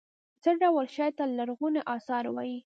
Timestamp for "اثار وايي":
1.95-2.57